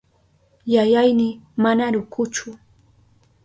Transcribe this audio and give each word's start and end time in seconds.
Yayayni 0.73 1.29
mana 1.63 1.83
rukuchu. 1.93 2.47